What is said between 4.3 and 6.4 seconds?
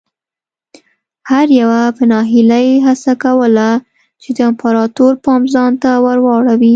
د امپراتور پام ځان ته ور